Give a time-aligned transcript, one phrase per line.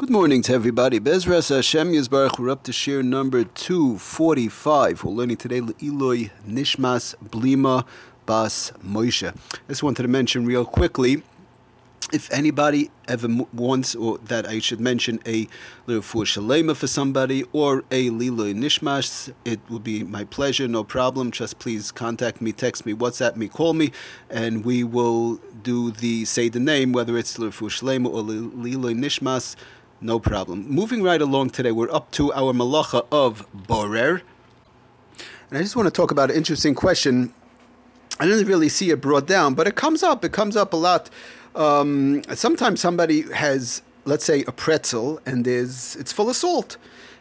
[0.00, 0.98] Good morning to everybody.
[0.98, 2.38] Bezras Hashem Yisbarach.
[2.38, 5.04] We're up to share number 245.
[5.04, 7.84] We're learning today Eloi Nishmas Blima
[8.24, 9.28] Bas Moshe.
[9.28, 11.22] I just wanted to mention real quickly
[12.14, 15.44] if anybody ever wants, or that I should mention a
[16.00, 21.30] for Shalema for somebody or a Lilo Nishmas, it would be my pleasure, no problem.
[21.30, 23.92] Just please contact me, text me, WhatsApp me, call me,
[24.30, 29.56] and we will do the say the name, whether it's for Shalema or Lilo Nishmas
[30.00, 30.68] no problem.
[30.68, 34.22] Moving right along today, we're up to our malacha of borer.
[35.50, 37.34] And I just want to talk about an interesting question.
[38.18, 40.24] I didn't really see it brought down, but it comes up.
[40.24, 41.10] It comes up a lot.
[41.54, 46.76] Um, sometimes somebody has, let's say, a pretzel, and there's it's full of salt,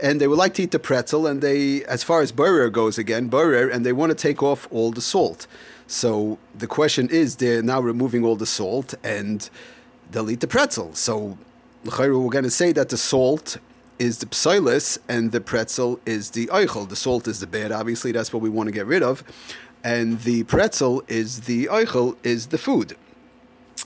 [0.00, 2.98] and they would like to eat the pretzel, and they, as far as borer goes,
[2.98, 5.46] again, borer, and they want to take off all the salt.
[5.86, 9.48] So the question is, they're now removing all the salt, and
[10.10, 10.94] they'll eat the pretzel.
[10.94, 11.38] So
[11.84, 13.58] we're going to say that the salt
[13.98, 16.88] is the psilis and the pretzel is the eichel.
[16.88, 19.22] The salt is the bad, obviously, that's what we want to get rid of.
[19.84, 22.96] And the pretzel is the eichel, is the food.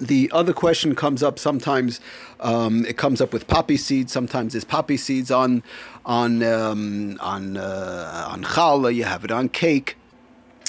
[0.00, 2.00] The other question comes up sometimes.
[2.40, 4.12] Um, it comes up with poppy seeds.
[4.12, 5.62] Sometimes there's poppy seeds on
[6.06, 8.94] on um, on uh, on challah.
[8.94, 9.96] You have it on cake.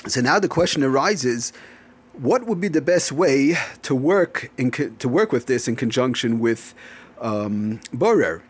[0.08, 1.54] So now the question arises:
[2.14, 6.40] What would be the best way to work in to work with this in conjunction
[6.40, 6.74] with
[7.22, 8.44] um, borer.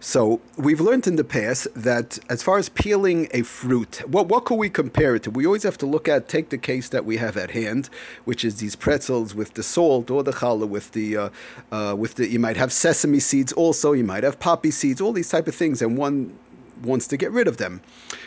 [0.00, 4.44] So we've learned in the past that as far as peeling a fruit, what what
[4.44, 5.30] could we compare it to?
[5.30, 7.88] We always have to look at take the case that we have at hand,
[8.24, 11.28] which is these pretzels with the salt or the challah with the uh,
[11.70, 12.28] uh, with the.
[12.28, 13.92] You might have sesame seeds also.
[13.92, 15.00] You might have poppy seeds.
[15.00, 16.36] All these type of things, and one
[16.82, 17.80] wants to get rid of them.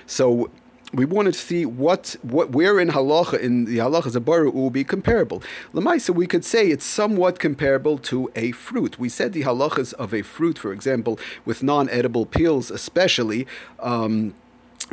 [0.06, 0.50] So
[0.94, 4.70] we wanted to see what, what where in halacha in the halachas of borer will
[4.70, 5.42] be comparable.
[5.74, 9.00] Lamaisa, we could say it's somewhat comparable to a fruit.
[9.00, 13.48] We said the halachas of a fruit, for example, with non-edible peels, especially.
[13.80, 14.34] Um,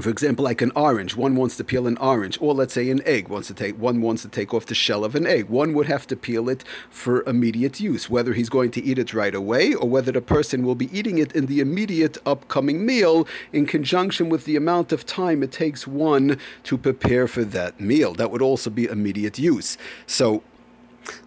[0.00, 3.02] for example, like an orange, one wants to peel an orange, or let's say an
[3.04, 5.50] egg wants to take one wants to take off the shell of an egg.
[5.50, 9.12] One would have to peel it for immediate use, whether he's going to eat it
[9.12, 13.28] right away or whether the person will be eating it in the immediate upcoming meal
[13.52, 18.14] in conjunction with the amount of time it takes one to prepare for that meal.
[18.14, 19.76] That would also be immediate use.
[20.06, 20.42] So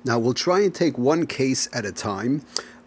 [0.03, 2.41] now we'll try and take one case at a time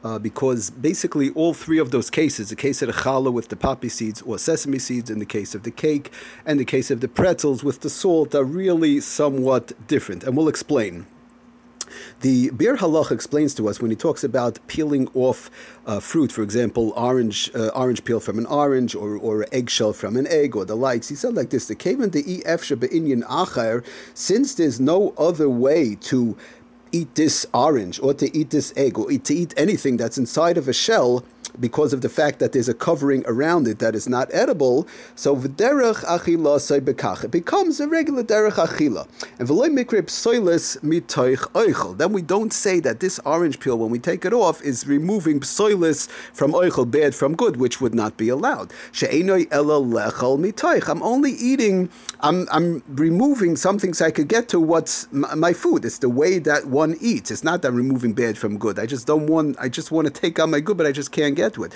[0.04, 3.56] uh, because basically all three of those cases, the case of the challah with the
[3.56, 6.12] poppy seeds or sesame seeds, in the case of the cake,
[6.46, 10.48] and the case of the pretzels with the salt, are really somewhat different, and we'll
[10.48, 11.06] explain.
[12.20, 15.50] The Biur Halacha explains to us when he talks about peeling off
[15.86, 20.16] uh, fruit, for example, orange uh, orange peel from an orange or, or eggshell from
[20.16, 21.08] an egg or the likes.
[21.08, 23.84] He said like this: the kaven the ef Inyan acher,
[24.14, 26.36] since there's no other way to
[26.92, 30.68] eat this orange or to eat this egg or to eat anything that's inside of
[30.68, 31.24] a shell
[31.60, 34.86] because of the fact that there's a covering around it that is not edible.
[35.14, 39.08] So v'derech achila bekach it becomes a regular derech achila.
[39.38, 41.96] And v'loy mikrib soilis mitoich oichel.
[41.96, 45.40] Then we don't say that this orange peel, when we take it off, is removing
[45.40, 48.72] soilis from oichel, bad from good, which would not be allowed.
[48.92, 50.88] She'enoi ela lechel mitoich.
[50.88, 51.90] I'm only eating.
[52.20, 55.84] I'm I'm removing something so I could get to what's my food.
[55.84, 57.30] It's the way that one eats.
[57.30, 58.78] It's not that I'm removing bad from good.
[58.78, 59.56] I just don't want.
[59.58, 61.72] I just want to take out my good, but I just can't get to it.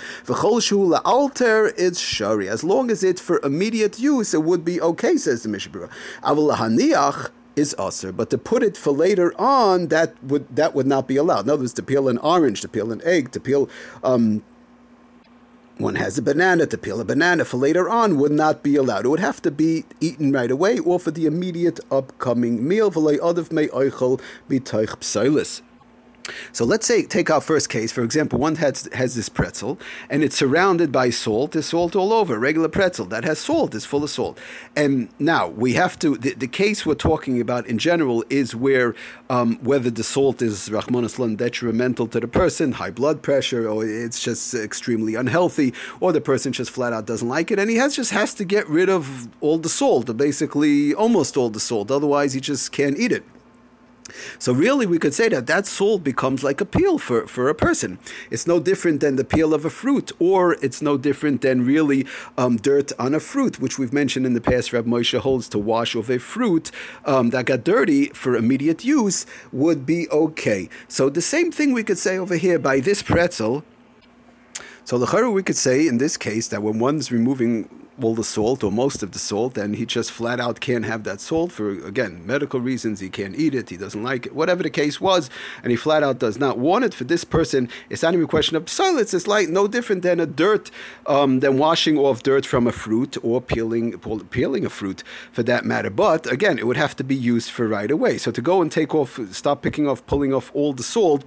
[1.05, 2.49] Alter it's shari.
[2.49, 5.89] As long as it's for immediate use, it would be okay, says the Mishnah.
[6.23, 10.87] Avul haniach is usher, but to put it for later on, that would that would
[10.87, 11.45] not be allowed.
[11.45, 13.69] In other words, to peel an orange, to peel an egg, to peel.
[14.03, 14.43] Um,
[15.77, 19.05] one has a banana to peel a banana for later on would not be allowed.
[19.05, 22.91] It would have to be eaten right away or for the immediate upcoming meal.
[26.51, 29.79] So let's say, take our first case, for example, one has, has this pretzel
[30.09, 31.51] and it's surrounded by salt.
[31.51, 34.39] There's salt all over, regular pretzel that has salt, is full of salt.
[34.75, 38.95] And now we have to, the, the case we're talking about in general is where
[39.29, 43.85] um, whether the salt is, Rachmana litzlan, detrimental to the person, high blood pressure, or
[43.85, 47.77] it's just extremely unhealthy, or the person just flat out doesn't like it, and he
[47.77, 51.91] has just has to get rid of all the salt, basically almost all the salt,
[51.91, 53.23] otherwise he just can't eat it.
[54.39, 57.55] So really, we could say that that salt becomes like a peel for, for a
[57.55, 57.99] person.
[58.29, 62.05] It's no different than the peel of a fruit, or it's no different than really
[62.37, 64.73] um, dirt on a fruit, which we've mentioned in the past.
[64.73, 66.71] Rab Moshe holds to wash off a fruit
[67.05, 70.69] um, that got dirty for immediate use would be okay.
[70.87, 73.63] So the same thing we could say over here by this pretzel.
[74.85, 77.69] So the we could say in this case that when one's removing
[78.01, 81.03] all the salt or most of the salt, and he just flat out can't have
[81.03, 82.99] that salt for again medical reasons.
[82.99, 83.69] He can't eat it.
[83.69, 84.35] He doesn't like it.
[84.35, 85.29] Whatever the case was,
[85.61, 86.93] and he flat out does not want it.
[86.93, 89.13] For this person, it's not even a question of silence.
[89.13, 90.71] It's like no different than a dirt,
[91.05, 93.97] um, than washing off dirt from a fruit or peeling
[94.29, 95.89] peeling a fruit for that matter.
[95.89, 98.17] But again, it would have to be used for right away.
[98.17, 101.23] So to go and take off, stop picking off, pulling off all the salt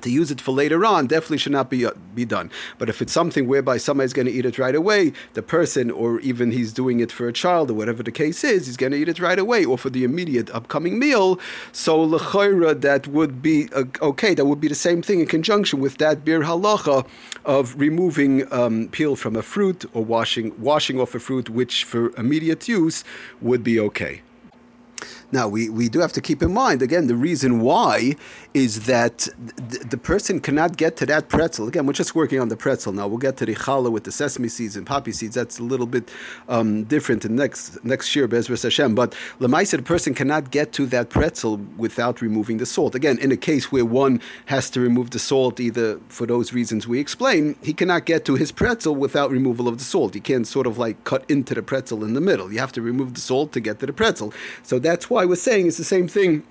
[0.00, 2.50] to use it for later on definitely should not be uh, be done.
[2.78, 6.20] But if it's something whereby somebody's going to eat it right away, the person, or
[6.20, 8.98] even he's doing it for a child or whatever the case is, he's going to
[8.98, 11.38] eat it right away or for the immediate upcoming meal.
[11.72, 14.34] So lechaira that would be uh, okay.
[14.34, 17.06] That would be the same thing in conjunction with that Biur Halacha
[17.44, 22.14] of removing um, peel from a fruit or washing washing off a fruit, which for
[22.16, 23.04] immediate use
[23.40, 24.22] would be okay.
[25.32, 28.14] Now, we, we do have to keep in mind, again, the reason why
[28.54, 31.66] is that th- the person cannot get to that pretzel.
[31.66, 33.08] Again, we're just working on the pretzel now.
[33.08, 35.34] We'll get to the challah with the sesame seeds and poppy seeds.
[35.34, 36.08] That's a little bit
[36.48, 38.94] um, different in next next year, Bezras Hashem.
[38.94, 42.94] But Lamaisa, the person cannot get to that pretzel without removing the salt.
[42.94, 46.86] Again, in a case where one has to remove the salt, either for those reasons
[46.86, 50.14] we explain, he cannot get to his pretzel without removal of the salt.
[50.14, 52.52] He can't sort of like cut into the pretzel in the middle.
[52.52, 54.32] You have to remove the salt to get to the pretzel.
[54.62, 56.44] So that's why we're saying it's the same thing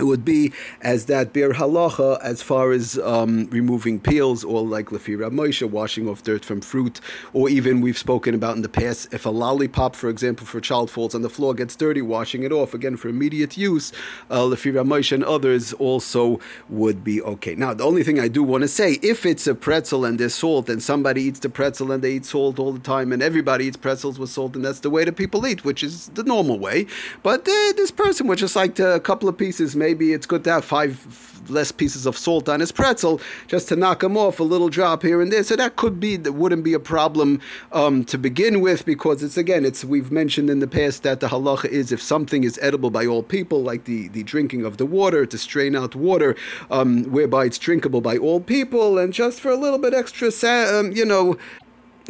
[0.00, 4.86] it would be as that Biur Halacha as far as um, removing peels or like
[4.86, 7.00] lefira Moshe, washing off dirt from fruit,
[7.32, 10.62] or even we've spoken about in the past, if a lollipop, for example, for a
[10.62, 13.92] child falls on the floor, gets dirty, washing it off, again, for immediate use,
[14.30, 17.54] uh, lefira Moshe and others also would be okay.
[17.54, 20.34] Now, the only thing I do want to say, if it's a pretzel and there's
[20.34, 23.66] salt, and somebody eats the pretzel and they eat salt all the time, and everybody
[23.66, 26.58] eats pretzels with salt, and that's the way that people eat, which is the normal
[26.58, 26.86] way,
[27.22, 30.52] but uh, this person would just like a couple of pieces, maybe it's good to
[30.52, 34.42] have five less pieces of salt on his pretzel just to knock him off a
[34.42, 35.42] little drop here and there.
[35.42, 37.40] So that could be that wouldn't be a problem
[37.72, 41.28] um, to begin with because it's again it's we've mentioned in the past that the
[41.28, 44.86] halacha is if something is edible by all people like the the drinking of the
[44.86, 46.36] water to strain out water
[46.70, 50.92] um, whereby it's drinkable by all people and just for a little bit extra um,
[50.92, 51.36] you know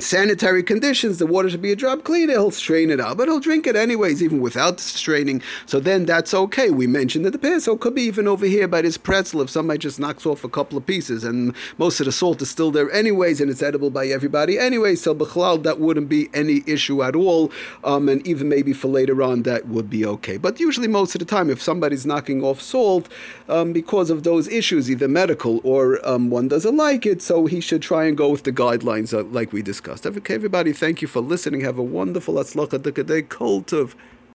[0.03, 3.41] sanitary conditions, the water should be a drop clean, He'll strain it out, but he'll
[3.41, 5.43] drink it anyways, even without straining.
[5.67, 6.71] So then that's okay.
[6.71, 9.41] We mentioned that the past, so it could be even over here by this pretzel
[9.43, 12.51] if somebody just knocks off a couple of pieces and most of the salt is
[12.51, 14.95] still there anyways and it's edible by everybody anyway.
[14.95, 17.53] So b'chlal, that wouldn't be any issue at all.
[17.85, 20.37] Um, and even maybe for later on, that would be okay.
[20.37, 23.09] But usually, most of the time, if somebody's knocking off salt
[23.49, 27.61] um, because of those issues, either medical or um, one doesn't like it, so he
[27.61, 29.90] should try and go with the guidelines uh, like we discussed.
[29.93, 31.63] Okay, everybody, thank you for listening.
[31.63, 33.97] Have a wonderful Atzlacha Dekadei cult of